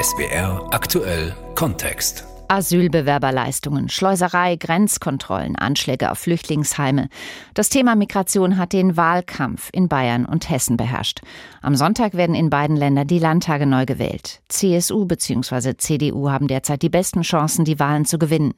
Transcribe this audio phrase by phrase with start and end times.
[0.00, 2.24] SWR aktuell Kontext.
[2.46, 7.08] Asylbewerberleistungen, Schleuserei, Grenzkontrollen, Anschläge auf Flüchtlingsheime.
[7.54, 11.22] Das Thema Migration hat den Wahlkampf in Bayern und Hessen beherrscht.
[11.62, 14.40] Am Sonntag werden in beiden Ländern die Landtage neu gewählt.
[14.46, 15.76] CSU bzw.
[15.76, 18.54] CDU haben derzeit die besten Chancen, die Wahlen zu gewinnen.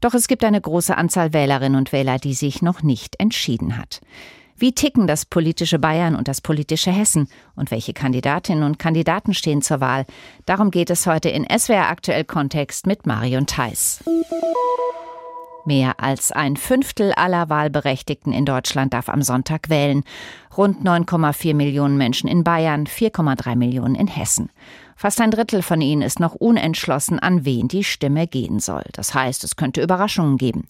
[0.00, 4.00] Doch es gibt eine große Anzahl Wählerinnen und Wähler, die sich noch nicht entschieden hat.
[4.60, 7.28] Wie ticken das politische Bayern und das politische Hessen?
[7.54, 10.04] Und welche Kandidatinnen und Kandidaten stehen zur Wahl?
[10.46, 14.02] Darum geht es heute in SWR Aktuell Kontext mit Marion Theiss.
[15.64, 20.02] Mehr als ein Fünftel aller Wahlberechtigten in Deutschland darf am Sonntag wählen.
[20.56, 24.50] Rund 9,4 Millionen Menschen in Bayern, 4,3 Millionen in Hessen.
[25.00, 28.82] Fast ein Drittel von ihnen ist noch unentschlossen, an wen die Stimme gehen soll.
[28.94, 30.66] Das heißt, es könnte Überraschungen geben.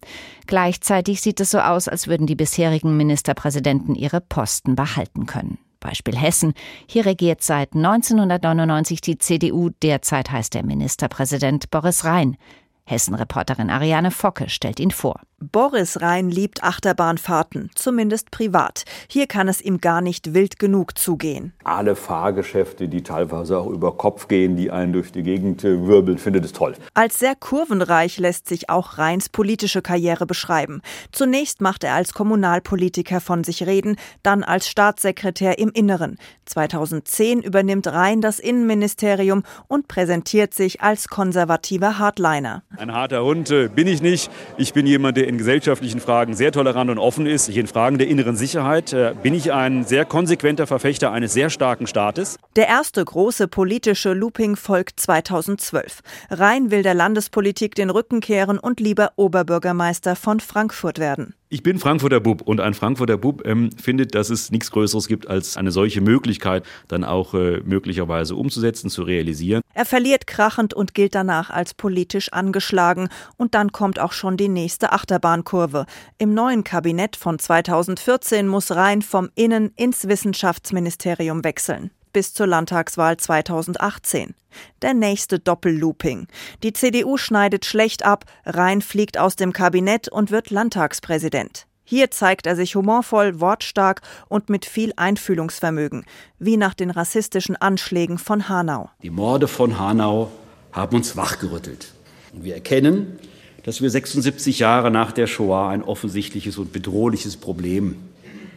[0.47, 5.57] Gleichzeitig sieht es so aus, als würden die bisherigen Ministerpräsidenten ihre Posten behalten können.
[5.81, 6.53] Beispiel Hessen.
[6.87, 9.71] Hier regiert seit 1999 die CDU.
[9.83, 12.37] Derzeit heißt der Ministerpräsident Boris Rhein.
[12.85, 15.23] Hessen-Reporterin Ariane Focke stellt ihn vor.
[15.41, 18.83] Boris Rhein liebt Achterbahnfahrten, zumindest privat.
[19.09, 21.53] Hier kann es ihm gar nicht wild genug zugehen.
[21.63, 26.45] Alle Fahrgeschäfte, die teilweise auch über Kopf gehen, die einen durch die Gegend wirbeln, findet
[26.45, 26.75] es toll.
[26.95, 30.83] Als sehr kurvenreich lässt sich auch Rheins politische Karriere beschreiben.
[31.13, 33.95] Zunächst macht er als Kommunalpolitiker von sich reden,
[34.25, 36.19] dann als Staatssekretär im Inneren.
[36.47, 42.65] 2010 übernimmt Rhein das Innenministerium und präsentiert sich als konservativer Hardliner.
[42.77, 44.33] Ein harter Hund äh, bin ich nicht.
[44.57, 47.49] Ich bin jemand, der in gesellschaftlichen Fragen sehr tolerant und offen ist.
[47.51, 51.87] In Fragen der inneren Sicherheit äh, bin ich ein sehr konsequenter Verfechter eines sehr starken
[51.87, 52.39] Staates.
[52.57, 56.01] Der erste große politische Looping folgt 2012.
[56.31, 61.35] Rhein will der Landespolitik den Rücken kehren und lieber Oberbürgermeister von Frankfurt werden.
[61.51, 65.29] Ich bin Frankfurter Bub und ein Frankfurter Bub ähm, findet, dass es nichts Größeres gibt,
[65.29, 69.63] als eine solche Möglichkeit dann auch äh, möglicherweise umzusetzen, zu realisieren.
[69.73, 73.09] Er verliert krachend und gilt danach als politisch angeschlagen.
[73.39, 75.87] Und dann kommt auch schon die nächste Achterbahnkurve.
[76.19, 83.17] Im neuen Kabinett von 2014 muss Rhein vom Innen ins Wissenschaftsministerium wechseln bis zur Landtagswahl
[83.17, 84.35] 2018.
[84.83, 86.27] Der nächste Doppellooping.
[86.63, 91.67] Die CDU schneidet schlecht ab, Rhein fliegt aus dem Kabinett und wird Landtagspräsident.
[91.85, 96.05] Hier zeigt er sich humorvoll, wortstark und mit viel Einfühlungsvermögen,
[96.39, 98.91] wie nach den rassistischen Anschlägen von Hanau.
[99.03, 100.31] Die Morde von Hanau
[100.73, 101.95] haben uns wachgerüttelt.
[102.35, 103.19] Und wir erkennen,
[103.63, 107.97] dass wir 76 Jahre nach der Shoah ein offensichtliches und bedrohliches Problem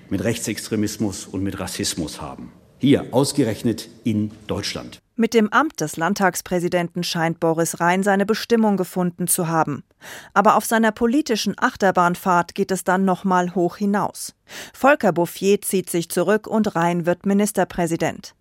[0.09, 2.51] mit Rechtsextremismus und mit Rassismus haben.
[2.81, 5.03] Hier, ausgerechnet in Deutschland.
[5.15, 9.83] Mit dem Amt des Landtagspräsidenten scheint Boris Rhein seine Bestimmung gefunden zu haben.
[10.33, 14.33] Aber auf seiner politischen Achterbahnfahrt geht es dann nochmal hoch hinaus.
[14.73, 18.33] Volker Bouffier zieht sich zurück und Rhein wird Ministerpräsident.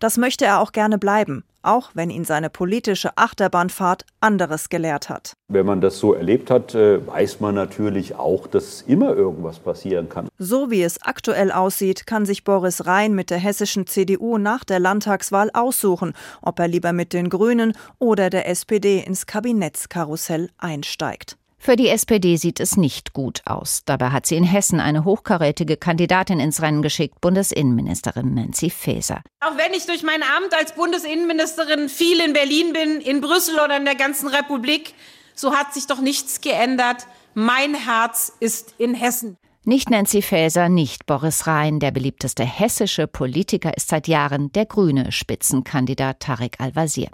[0.00, 5.34] Das möchte er auch gerne bleiben, auch wenn ihn seine politische Achterbahnfahrt anderes gelehrt hat.
[5.48, 10.08] Wenn man das so erlebt hat, äh, weiß man natürlich auch, dass immer irgendwas passieren
[10.08, 10.28] kann.
[10.38, 14.80] So wie es aktuell aussieht, kann sich Boris Rhein mit der hessischen CDU nach der
[14.80, 21.36] Landtagswahl aussuchen, ob er lieber mit den Grünen oder der SPD ins Kabinettskarussell einsteigt.
[21.60, 23.82] Für die SPD sieht es nicht gut aus.
[23.84, 29.22] Dabei hat sie in Hessen eine hochkarätige Kandidatin ins Rennen geschickt, Bundesinnenministerin Nancy Faeser.
[29.40, 33.76] Auch wenn ich durch mein Amt als Bundesinnenministerin viel in Berlin bin, in Brüssel oder
[33.76, 34.94] in der ganzen Republik,
[35.34, 37.06] so hat sich doch nichts geändert.
[37.34, 39.36] Mein Herz ist in Hessen.
[39.68, 41.78] Nicht Nancy Faeser, nicht Boris Rhein.
[41.78, 47.10] Der beliebteste hessische Politiker ist seit Jahren der grüne Spitzenkandidat Tarek Al-Wazir.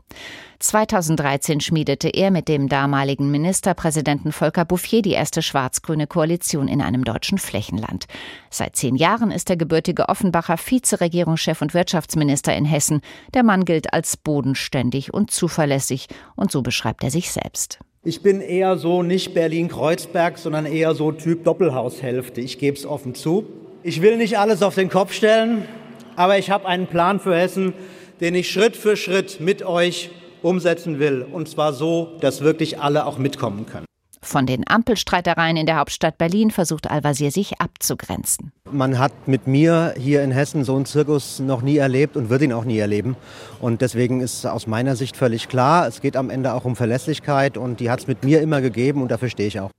[0.61, 7.03] 2013 schmiedete er mit dem damaligen Ministerpräsidenten Volker Bouffier die erste schwarz-grüne Koalition in einem
[7.03, 8.05] deutschen Flächenland.
[8.51, 13.01] Seit zehn Jahren ist der gebürtige Offenbacher Vizeregierungschef und Wirtschaftsminister in Hessen.
[13.35, 17.81] Der Mann gilt als bodenständig und zuverlässig und so beschreibt er sich selbst.
[18.07, 22.43] Ich bin eher so nicht Berlin-Kreuzberg, sondern eher so Typ Doppelhaushälfte.
[22.43, 23.47] Ich gebe es offen zu.
[23.83, 25.67] Ich will nicht alles auf den Kopf stellen,
[26.15, 27.73] aber ich habe einen Plan für Hessen,
[28.21, 30.11] den ich Schritt für Schritt mit euch
[30.43, 31.25] umsetzen will.
[31.33, 33.87] Und zwar so, dass wirklich alle auch mitkommen können.
[34.25, 38.53] Von den Ampelstreitereien in der Hauptstadt Berlin versucht Al-Wazir sich abzugrenzen.
[38.71, 42.41] Man hat mit mir hier in Hessen so einen Zirkus noch nie erlebt und wird
[42.41, 43.17] ihn auch nie erleben.
[43.61, 47.59] Und deswegen ist aus meiner Sicht völlig klar, es geht am Ende auch um Verlässlichkeit
[47.59, 49.71] und die hat es mit mir immer gegeben und dafür stehe ich auch.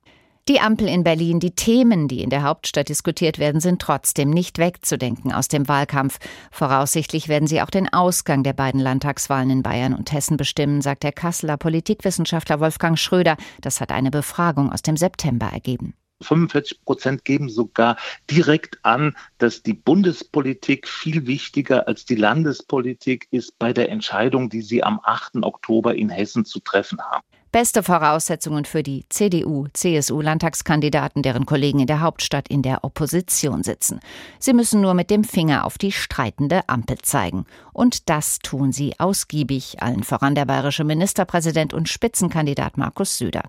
[0.48, 4.58] Die Ampel in Berlin, die Themen, die in der Hauptstadt diskutiert werden, sind trotzdem nicht
[4.58, 6.20] wegzudenken aus dem Wahlkampf.
[6.52, 11.02] Voraussichtlich werden sie auch den Ausgang der beiden Landtagswahlen in Bayern und Hessen bestimmen, sagt
[11.02, 13.36] der Kasseler Politikwissenschaftler Wolfgang Schröder.
[13.60, 15.94] Das hat eine Befragung aus dem September ergeben.
[16.22, 17.96] 45 Prozent geben sogar
[18.30, 24.62] direkt an, dass die Bundespolitik viel wichtiger als die Landespolitik ist bei der Entscheidung, die
[24.62, 25.42] sie am 8.
[25.42, 27.24] Oktober in Hessen zu treffen haben.
[27.56, 34.00] Beste Voraussetzungen für die CDU-CSU-Landtagskandidaten, deren Kollegen in der Hauptstadt in der Opposition sitzen.
[34.38, 37.46] Sie müssen nur mit dem Finger auf die streitende Ampel zeigen.
[37.72, 43.44] Und das tun sie ausgiebig, allen voran der bayerische Ministerpräsident und Spitzenkandidat Markus Söder.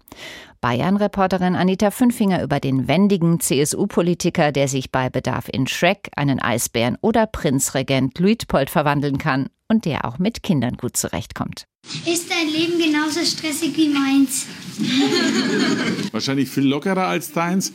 [0.61, 6.97] Bayern-Reporterin Anita Fünfinger über den wendigen CSU-Politiker, der sich bei Bedarf in Shrek, einen Eisbären
[7.01, 11.65] oder Prinzregent Luitpold verwandeln kann und der auch mit Kindern gut zurechtkommt.
[12.05, 14.45] Ist dein Leben genauso stressig wie meins?
[16.11, 17.73] Wahrscheinlich viel lockerer als deins,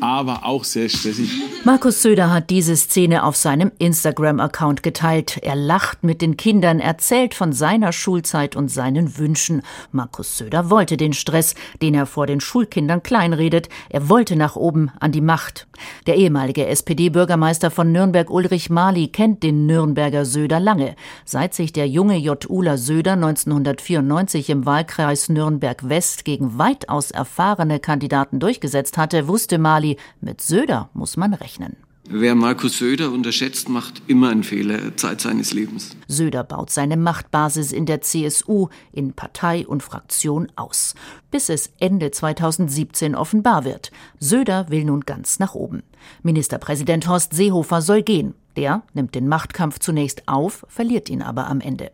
[0.00, 1.30] aber auch sehr stressig.
[1.64, 5.38] Markus Söder hat diese Szene auf seinem Instagram-Account geteilt.
[5.42, 9.62] Er lacht mit den Kindern, erzählt von seiner Schulzeit und seinen Wünschen.
[9.90, 13.68] Markus Söder wollte den Stress, den er vor den Schulkindern kleinredet.
[13.88, 15.66] Er wollte nach oben an die Macht.
[16.06, 20.96] Der ehemalige SPD-Bürgermeister von Nürnberg Ulrich Mali kennt den Nürnberger Söder lange.
[21.24, 22.48] Seit sich der junge J.
[22.48, 30.40] Ula Söder 1994 im Wahlkreis Nürnberg-West gegen weitaus erfahrene Kandidaten durchgesetzt hatte, wusste Mali, mit
[30.40, 31.76] Söder muss man rechnen.
[32.06, 35.96] Wer Markus Söder unterschätzt, macht immer einen Fehler Zeit seines Lebens.
[36.06, 40.94] Söder baut seine Machtbasis in der CSU, in Partei und Fraktion aus,
[41.30, 43.90] bis es Ende 2017 offenbar wird.
[44.20, 45.82] Söder will nun ganz nach oben.
[46.22, 48.34] Ministerpräsident Horst Seehofer soll gehen.
[48.56, 51.90] Der nimmt den Machtkampf zunächst auf, verliert ihn aber am Ende.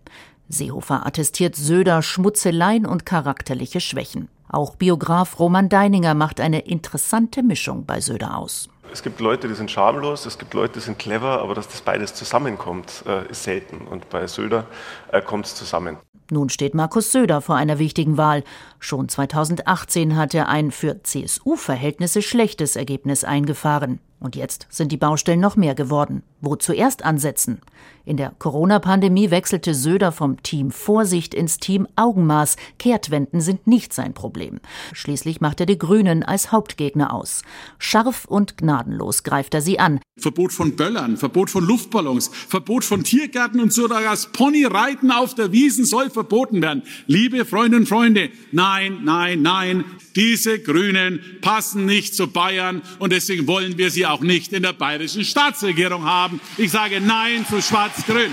[0.51, 4.29] Seehofer attestiert Söder Schmutzeleien und charakterliche Schwächen.
[4.49, 8.69] Auch Biograf Roman Deininger macht eine interessante Mischung bei Söder aus.
[8.93, 11.81] Es gibt Leute, die sind schamlos, es gibt Leute, die sind clever, aber dass das
[11.81, 13.87] beides zusammenkommt, äh, ist selten.
[13.87, 14.67] Und bei Söder
[15.13, 15.97] äh, kommt es zusammen.
[16.31, 18.45] Nun steht Markus Söder vor einer wichtigen Wahl.
[18.79, 24.01] Schon 2018 hat er ein für CSU-Verhältnisse schlechtes Ergebnis eingefahren.
[24.21, 26.23] Und jetzt sind die Baustellen noch mehr geworden.
[26.43, 27.61] Wo zuerst ansetzen?
[28.05, 32.57] In der Corona-Pandemie wechselte Söder vom Team Vorsicht ins Team Augenmaß.
[32.79, 34.61] Kehrtwenden sind nicht sein Problem.
[34.93, 37.43] Schließlich macht er die Grünen als Hauptgegner aus.
[37.79, 40.01] Scharf und gnadenlos greift er sie an.
[40.19, 45.53] Verbot von Böllern, Verbot von Luftballons, Verbot von Tiergärten und sogar das Ponyreiten auf der
[45.53, 46.83] Wiesen soll verboten werden.
[47.07, 49.85] Liebe Freundinnen und Freunde, nein, nein, nein,
[50.17, 54.75] diese Grünen passen nicht zu Bayern und deswegen wollen wir sie auch nicht in der
[54.75, 56.41] bayerischen Staatsregierung haben.
[56.59, 58.33] Ich sage Nein zu Schwarz-Grün.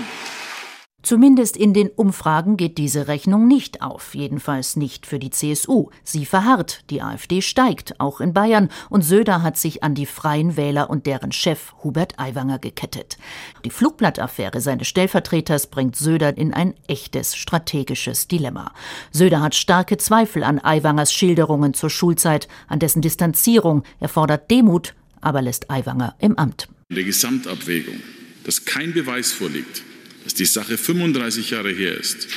[1.00, 5.90] Zumindest in den Umfragen geht diese Rechnung nicht auf, jedenfalls nicht für die CSU.
[6.02, 10.56] Sie verharrt, die AfD steigt, auch in Bayern, und Söder hat sich an die Freien
[10.56, 13.16] Wähler und deren Chef Hubert Aiwanger gekettet.
[13.64, 18.72] Die Flugblattaffäre seines Stellvertreters bringt Söder in ein echtes strategisches Dilemma.
[19.12, 24.94] Söder hat starke Zweifel an Aiwangers Schilderungen zur Schulzeit, an dessen Distanzierung, er fordert Demut,
[25.20, 26.68] aber lässt Aiwanger im Amt.
[26.88, 28.00] In der Gesamtabwägung,
[28.42, 29.84] dass kein Beweis vorliegt,
[30.28, 32.28] dass die Sache 35 Jahre her ist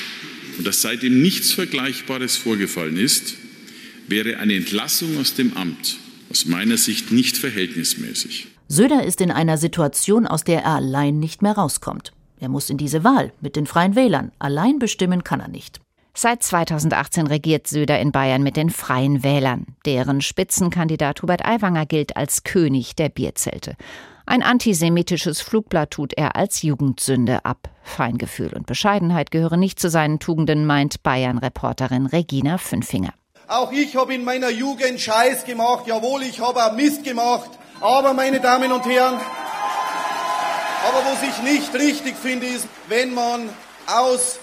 [0.57, 3.35] und dass seitdem nichts Vergleichbares vorgefallen ist,
[4.07, 5.97] wäre eine Entlassung aus dem Amt
[6.29, 8.47] aus meiner Sicht nicht verhältnismäßig.
[8.69, 12.13] Söder ist in einer Situation, aus der er allein nicht mehr rauskommt.
[12.39, 14.31] Er muss in diese Wahl mit den Freien Wählern.
[14.39, 15.81] Allein bestimmen kann er nicht.
[16.13, 19.65] Seit 2018 regiert Söder in Bayern mit den Freien Wählern.
[19.85, 23.75] Deren Spitzenkandidat Hubert Aiwanger gilt als König der Bierzelte.
[24.25, 27.69] Ein antisemitisches Flugblatt tut er als Jugendsünde ab.
[27.83, 33.13] Feingefühl und Bescheidenheit gehören nicht zu seinen Tugenden, meint Bayern-Reporterin Regina Fünfinger.
[33.47, 37.49] Auch ich habe in meiner Jugend Scheiß gemacht, jawohl, ich habe auch Mist gemacht.
[37.81, 39.19] Aber, meine Damen und Herren,
[40.87, 43.49] aber was ich nicht richtig finde, ist, wenn man
[43.87, 44.39] aus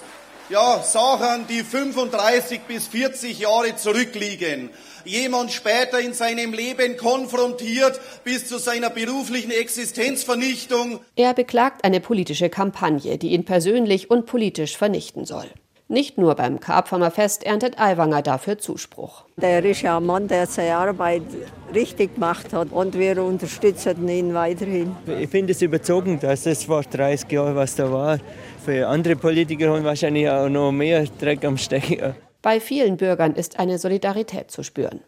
[0.51, 4.71] ja, Sachen, die 35 bis 40 Jahre zurückliegen,
[5.05, 11.01] jemand später in seinem Leben konfrontiert bis zu seiner beruflichen Existenzvernichtung.
[11.17, 15.47] Er beklagt eine politische Kampagne, die ihn persönlich und politisch vernichten soll.
[15.91, 19.25] Nicht nur beim Karpfamer Fest erntet Aiwanger dafür Zuspruch.
[19.39, 21.23] Der ist ja ein Mann, der seine Arbeit
[21.75, 24.95] richtig gemacht hat und wir unterstützen ihn weiterhin.
[25.19, 28.19] Ich finde es überzogen, dass es vor 30 Jahren was da war.
[28.65, 32.15] Für andere Politiker haben wahrscheinlich auch noch mehr Dreck am Stecken.
[32.43, 35.01] Bei vielen Bürgern ist eine Solidarität zu spüren.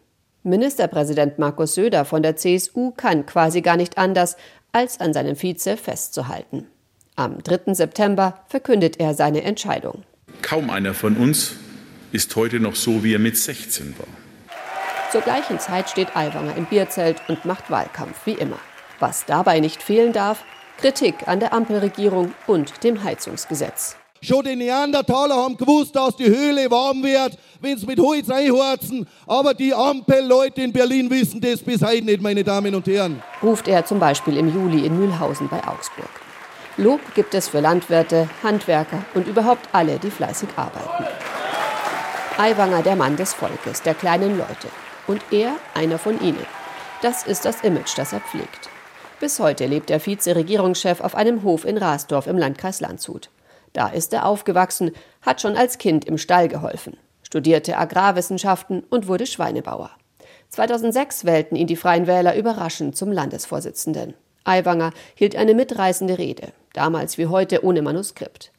[0.43, 4.37] Ministerpräsident Markus Söder von der CSU kann quasi gar nicht anders,
[4.71, 6.67] als an seinem Vize festzuhalten.
[7.15, 7.73] Am 3.
[7.73, 10.03] September verkündet er seine Entscheidung.
[10.41, 11.55] Kaum einer von uns
[12.11, 14.07] ist heute noch so, wie er mit 16 war.
[15.11, 18.59] Zur gleichen Zeit steht Aiwanger im Bierzelt und macht Wahlkampf wie immer.
[18.99, 20.43] Was dabei nicht fehlen darf,
[20.81, 23.95] Kritik an der Ampelregierung und dem Heizungsgesetz.
[24.19, 29.07] Schon die Neandertaler haben gewusst, dass die Höhle warm wird, wenn sie mit Holz einhorzen.
[29.27, 33.21] Aber die Ampelleute in Berlin wissen das bis heute nicht, meine Damen und Herren.
[33.43, 36.09] Ruft er zum Beispiel im Juli in Mühlhausen bei Augsburg.
[36.77, 41.05] Lob gibt es für Landwirte, Handwerker und überhaupt alle, die fleißig arbeiten.
[42.39, 44.67] Aiwanger der Mann des Volkes, der kleinen Leute.
[45.05, 46.45] Und er einer von ihnen.
[47.03, 48.70] Das ist das Image, das er pflegt.
[49.21, 53.29] Bis heute lebt der Vize-Regierungschef auf einem Hof in Rasdorf im Landkreis Landshut.
[53.71, 59.27] Da ist er aufgewachsen, hat schon als Kind im Stall geholfen, studierte Agrarwissenschaften und wurde
[59.27, 59.91] Schweinebauer.
[60.49, 64.15] 2006 wählten ihn die Freien Wähler überraschend zum Landesvorsitzenden.
[64.43, 68.51] Aiwanger hielt eine mitreißende Rede, damals wie heute ohne Manuskript.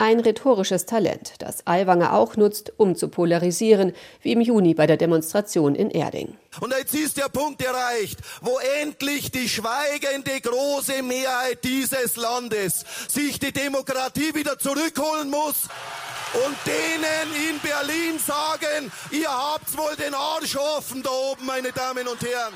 [0.00, 3.92] Ein rhetorisches Talent, das Aiwanger auch nutzt, um zu polarisieren,
[4.22, 6.38] wie im Juni bei der Demonstration in Erding.
[6.58, 13.38] Und jetzt ist der Punkt erreicht, wo endlich die schweigende große Mehrheit dieses Landes sich
[13.40, 15.68] die Demokratie wieder zurückholen muss
[16.32, 22.08] und denen in Berlin sagen, ihr habt wohl den Arsch offen da oben, meine Damen
[22.08, 22.54] und Herren.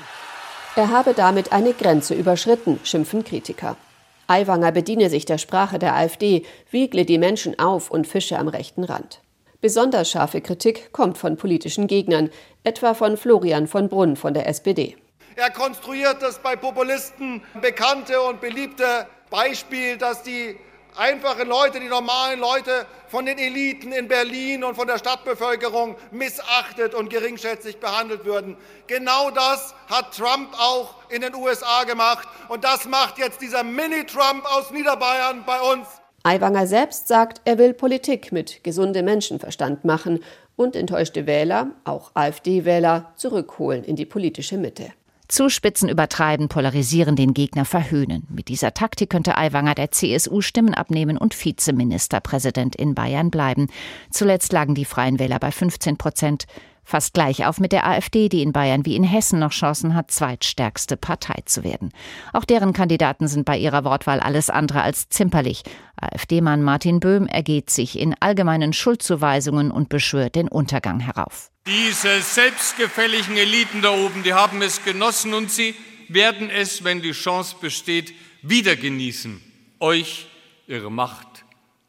[0.75, 3.77] Er habe damit eine Grenze überschritten, schimpfen Kritiker.
[4.27, 8.83] Aiwanger bediene sich der Sprache der AfD, wiegle die Menschen auf und fische am rechten
[8.83, 9.21] Rand.
[9.61, 12.29] Besonders scharfe Kritik kommt von politischen Gegnern,
[12.63, 14.95] etwa von Florian von Brunn von der SPD.
[15.35, 20.57] Er konstruiert das bei Populisten bekannte und beliebte Beispiel, dass die
[20.97, 26.93] einfachen Leute, die normalen Leute von den Eliten in Berlin und von der Stadtbevölkerung missachtet
[26.93, 28.57] und geringschätzig behandelt würden.
[28.87, 34.45] Genau das hat Trump auch in den USA gemacht und das macht jetzt dieser Mini-Trump
[34.45, 35.87] aus Niederbayern bei uns.
[36.23, 40.23] Aiwanger selbst sagt, er will Politik mit gesundem Menschenverstand machen
[40.55, 44.91] und enttäuschte Wähler, auch AfD-Wähler, zurückholen in die politische Mitte.
[45.27, 48.27] Zuspitzen, übertreiben, polarisieren, den Gegner verhöhnen.
[48.29, 53.67] Mit dieser Taktik könnte Aiwanger der CSU Stimmen abnehmen und Vizeministerpräsident in Bayern bleiben.
[54.11, 56.45] Zuletzt lagen die Freien Wähler bei 15 Prozent.
[56.85, 60.11] Fast gleich auf mit der AfD, die in Bayern wie in Hessen noch Chancen hat,
[60.11, 61.91] zweitstärkste Partei zu werden.
[62.31, 65.63] Auch deren Kandidaten sind bei ihrer Wortwahl alles andere als zimperlich.
[65.97, 71.49] AfD-Mann Martin Böhm ergeht sich in allgemeinen Schuldzuweisungen und beschwört den Untergang herauf.
[71.65, 75.73] Diese selbstgefälligen Eliten da oben, die haben es genossen und sie
[76.07, 78.13] werden es, wenn die Chance besteht,
[78.43, 79.41] wieder genießen,
[79.79, 80.27] euch
[80.67, 81.45] ihre Macht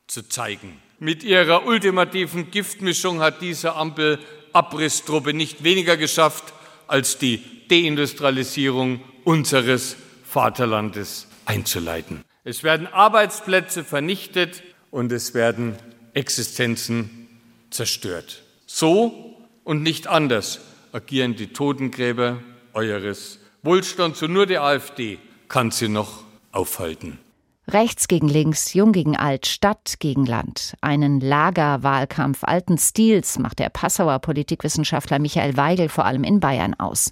[0.07, 0.81] zu zeigen.
[0.99, 4.19] Mit ihrer ultimativen Giftmischung hat diese Ampel
[4.57, 6.55] Abrisstruppe nicht weniger geschafft,
[6.87, 12.25] als die Deindustrialisierung unseres Vaterlandes einzuleiten.
[12.43, 15.77] Es werden Arbeitsplätze vernichtet und es werden
[16.15, 17.29] Existenzen
[17.71, 18.43] zerstört.
[18.67, 20.61] So und nicht anders
[20.93, 22.41] agieren die Totengräber
[22.73, 27.19] eures Wohlstands und nur die AfD kann sie noch aufhalten.
[27.69, 30.77] Rechts gegen links, jung gegen alt, Stadt gegen Land.
[30.83, 37.11] Einen Lagerwahlkampf alten Stils macht der Passauer Politikwissenschaftler Michael Weigel vor allem in Bayern aus.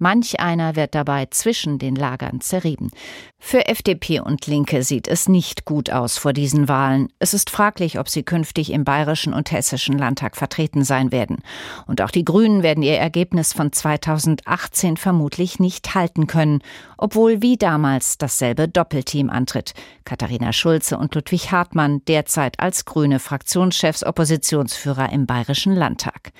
[0.00, 2.90] Manch einer wird dabei zwischen den Lagern zerrieben.
[3.38, 7.12] Für FDP und Linke sieht es nicht gut aus vor diesen Wahlen.
[7.20, 11.38] Es ist fraglich, ob sie künftig im bayerischen und hessischen Landtag vertreten sein werden.
[11.86, 16.60] Und auch die Grünen werden ihr Ergebnis von 2018 vermutlich nicht halten können,
[16.98, 19.74] obwohl wie damals dasselbe Doppelteam antritt.
[20.04, 26.32] Katharina Schulze und Ludwig Hartmann derzeit als grüne Fraktionschefs Oppositionsführer im bayerischen Landtag.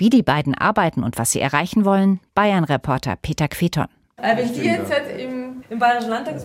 [0.00, 3.84] Wie die beiden arbeiten und was sie erreichen wollen, Bayern-Reporter Peter Queton.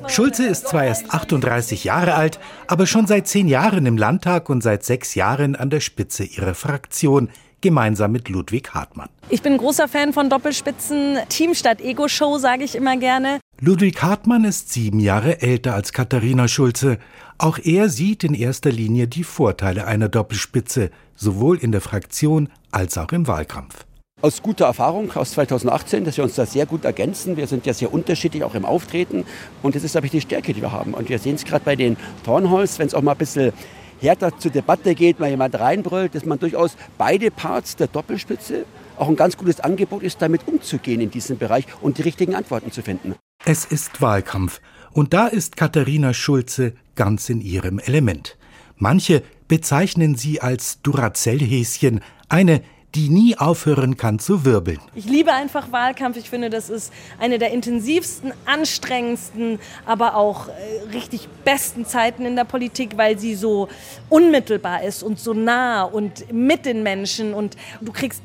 [0.07, 4.61] Schulze ist zwar erst 38 Jahre alt, aber schon seit zehn Jahren im Landtag und
[4.61, 7.29] seit sechs Jahren an der Spitze ihrer Fraktion,
[7.61, 9.07] gemeinsam mit Ludwig Hartmann.
[9.29, 11.19] Ich bin großer Fan von Doppelspitzen.
[11.29, 13.39] Team statt Ego-Show, sage ich immer gerne.
[13.61, 16.97] Ludwig Hartmann ist sieben Jahre älter als Katharina Schulze.
[17.37, 22.97] Auch er sieht in erster Linie die Vorteile einer Doppelspitze, sowohl in der Fraktion als
[22.97, 23.85] auch im Wahlkampf.
[24.21, 27.37] Aus guter Erfahrung aus 2018, dass wir uns da sehr gut ergänzen.
[27.37, 29.23] Wir sind ja sehr unterschiedlich, auch im Auftreten.
[29.63, 30.93] Und das ist, glaube ich, die Stärke, die wir haben.
[30.93, 31.95] Und wir sehen es gerade bei den
[32.25, 33.53] Townhalls, wenn es auch mal ein bisschen
[34.01, 38.65] härter zur Debatte geht, mal jemand reinbrüllt, dass man durchaus beide Parts der Doppelspitze
[38.97, 42.73] auch ein ganz gutes Angebot ist, damit umzugehen in diesem Bereich und die richtigen Antworten
[42.73, 43.15] zu finden.
[43.47, 44.59] Es ist Wahlkampf.
[44.91, 48.37] Und da ist Katharina Schulze ganz in ihrem Element.
[48.75, 52.63] Manche bezeichnen sie als Duracell-Häschen, eine,
[52.95, 54.79] die nie aufhören kann zu wirbeln.
[54.95, 56.17] Ich liebe einfach Wahlkampf.
[56.17, 60.51] Ich finde, das ist eine der intensivsten, anstrengendsten, aber auch äh,
[60.91, 63.69] richtig besten Zeiten in der Politik, weil sie so
[64.09, 68.23] unmittelbar ist und so nah und mit den Menschen und du kriegst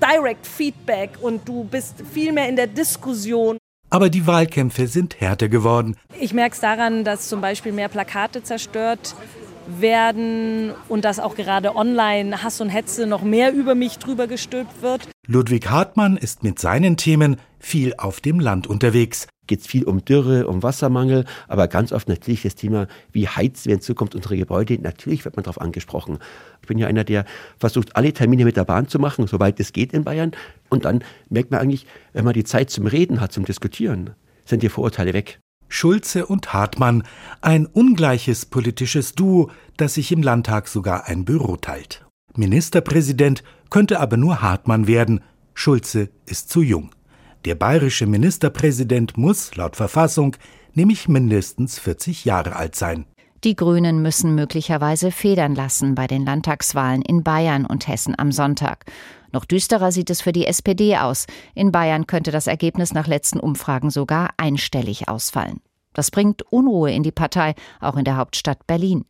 [0.00, 3.58] Direct Feedback und du bist viel mehr in der Diskussion.
[3.90, 5.96] Aber die Wahlkämpfe sind härter geworden.
[6.20, 9.14] Ich merke es daran, dass zum Beispiel mehr Plakate zerstört
[9.78, 14.82] werden und dass auch gerade online Hass und Hetze noch mehr über mich drüber gestülpt
[14.82, 15.08] wird.
[15.26, 19.28] Ludwig Hartmann ist mit seinen Themen viel auf dem Land unterwegs.
[19.46, 23.66] Geht es viel um Dürre, um Wassermangel, aber ganz oft natürlich das Thema, wie heizen
[23.66, 24.78] wir in Zukunft unsere Gebäude.
[24.80, 26.18] Natürlich wird man darauf angesprochen.
[26.62, 27.24] Ich bin ja einer, der
[27.58, 30.32] versucht, alle Termine mit der Bahn zu machen, soweit es geht in Bayern.
[30.68, 34.10] Und dann merkt man eigentlich, wenn man die Zeit zum Reden hat, zum Diskutieren,
[34.44, 35.39] sind die Vorurteile weg.
[35.70, 37.04] Schulze und Hartmann,
[37.40, 42.04] ein ungleiches politisches Duo, das sich im Landtag sogar ein Büro teilt.
[42.36, 45.20] Ministerpräsident könnte aber nur Hartmann werden,
[45.54, 46.90] Schulze ist zu jung.
[47.44, 50.36] Der bayerische Ministerpräsident muss, laut Verfassung,
[50.74, 53.06] nämlich mindestens 40 Jahre alt sein.
[53.42, 58.84] Die Grünen müssen möglicherweise federn lassen bei den Landtagswahlen in Bayern und Hessen am Sonntag.
[59.32, 61.26] Noch düsterer sieht es für die SPD aus.
[61.54, 65.60] In Bayern könnte das Ergebnis nach letzten Umfragen sogar einstellig ausfallen.
[65.92, 69.04] Das bringt Unruhe in die Partei, auch in der Hauptstadt Berlin.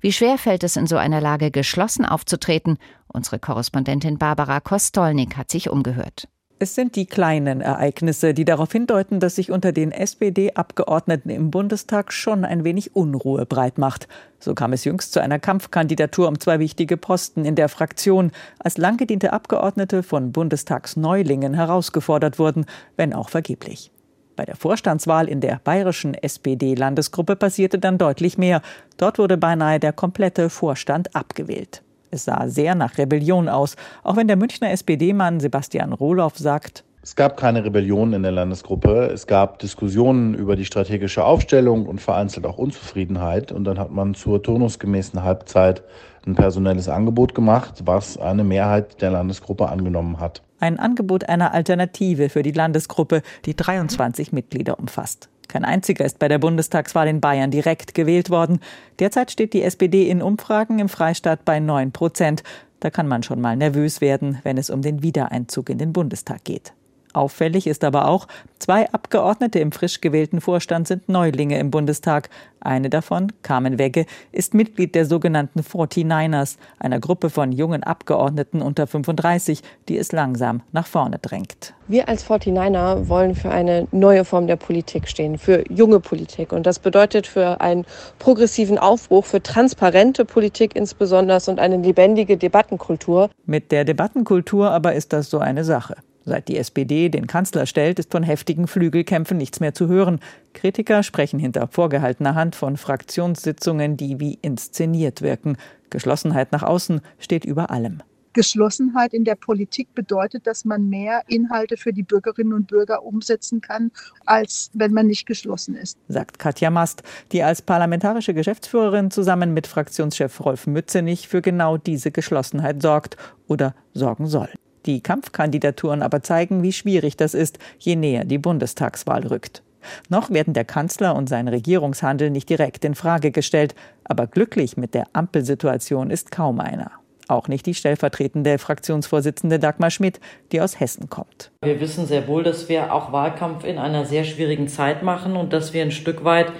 [0.00, 2.78] Wie schwer fällt es in so einer Lage geschlossen aufzutreten?
[3.08, 6.28] Unsere Korrespondentin Barbara Kostolnik hat sich umgehört.
[6.58, 12.14] Es sind die kleinen Ereignisse, die darauf hindeuten, dass sich unter den SPD-Abgeordneten im Bundestag
[12.14, 14.08] schon ein wenig Unruhe breit macht.
[14.40, 18.78] So kam es jüngst zu einer Kampfkandidatur um zwei wichtige Posten in der Fraktion, als
[18.78, 22.64] lang gediente Abgeordnete von Bundestagsneulingen herausgefordert wurden,
[22.96, 23.90] wenn auch vergeblich.
[24.34, 28.62] Bei der Vorstandswahl in der bayerischen SPD-Landesgruppe passierte dann deutlich mehr.
[28.96, 31.82] Dort wurde beinahe der komplette Vorstand abgewählt.
[32.16, 37.14] Es sah sehr nach Rebellion aus, auch wenn der Münchner SPD-Mann Sebastian Rohloff sagt, es
[37.14, 39.10] gab keine Rebellion in der Landesgruppe.
[39.14, 43.52] Es gab Diskussionen über die strategische Aufstellung und vereinzelt auch Unzufriedenheit.
[43.52, 45.84] Und dann hat man zur turnusgemäßen Halbzeit
[46.26, 50.42] ein personelles Angebot gemacht, was eine Mehrheit der Landesgruppe angenommen hat.
[50.58, 55.28] Ein Angebot einer Alternative für die Landesgruppe, die 23 Mitglieder umfasst.
[55.48, 58.60] Kein einziger ist bei der Bundestagswahl in Bayern direkt gewählt worden.
[58.98, 62.42] Derzeit steht die SPD in Umfragen im Freistaat bei 9 Prozent.
[62.80, 66.44] Da kann man schon mal nervös werden, wenn es um den Wiedereinzug in den Bundestag
[66.44, 66.72] geht.
[67.16, 72.28] Auffällig ist aber auch, zwei Abgeordnete im frisch gewählten Vorstand sind Neulinge im Bundestag.
[72.60, 78.86] Eine davon, Carmen Wegge, ist Mitglied der sogenannten 49ers, einer Gruppe von jungen Abgeordneten unter
[78.86, 81.72] 35, die es langsam nach vorne drängt.
[81.88, 86.52] Wir als 49er wollen für eine neue Form der Politik stehen, für junge Politik.
[86.52, 87.86] Und das bedeutet für einen
[88.18, 93.30] progressiven Aufbruch, für transparente Politik insbesondere und eine lebendige Debattenkultur.
[93.46, 95.96] Mit der Debattenkultur aber ist das so eine Sache.
[96.28, 100.18] Seit die SPD den Kanzler stellt, ist von heftigen Flügelkämpfen nichts mehr zu hören.
[100.54, 105.56] Kritiker sprechen hinter vorgehaltener Hand von Fraktionssitzungen, die wie inszeniert wirken.
[105.88, 108.02] Geschlossenheit nach außen steht über allem.
[108.32, 113.60] Geschlossenheit in der Politik bedeutet, dass man mehr Inhalte für die Bürgerinnen und Bürger umsetzen
[113.60, 113.92] kann,
[114.26, 115.96] als wenn man nicht geschlossen ist.
[116.08, 122.10] Sagt Katja Mast, die als parlamentarische Geschäftsführerin zusammen mit Fraktionschef Rolf Mützenich für genau diese
[122.10, 124.50] Geschlossenheit sorgt oder sorgen soll.
[124.86, 129.62] Die Kampfkandidaturen aber zeigen, wie schwierig das ist, je näher die Bundestagswahl rückt.
[130.08, 134.94] Noch werden der Kanzler und sein Regierungshandel nicht direkt in Frage gestellt, aber glücklich mit
[134.94, 136.90] der Ampelsituation ist kaum einer.
[137.28, 140.20] Auch nicht die stellvertretende Fraktionsvorsitzende Dagmar Schmidt,
[140.52, 141.50] die aus Hessen kommt.
[141.64, 145.52] Wir wissen sehr wohl, dass wir auch Wahlkampf in einer sehr schwierigen Zeit machen und
[145.52, 146.52] dass wir ein Stück weit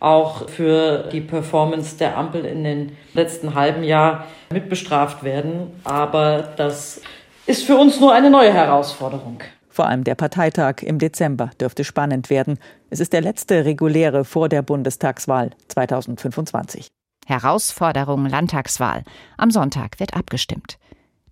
[0.00, 5.70] auch für die Performance der Ampel in den letzten halben Jahr mitbestraft werden.
[5.84, 7.02] Aber das
[7.46, 9.38] ist für uns nur eine neue Herausforderung.
[9.68, 12.58] Vor allem der Parteitag im Dezember dürfte spannend werden.
[12.88, 16.88] Es ist der letzte reguläre vor der Bundestagswahl 2025.
[17.26, 19.02] Herausforderung Landtagswahl.
[19.36, 20.78] Am Sonntag wird abgestimmt.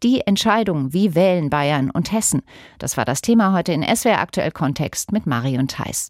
[0.02, 2.42] Die Entscheidung, wie wählen Bayern und Hessen.
[2.78, 6.02] Das war das Thema heute in SWR Aktuell Kontext mit Marion Theiss.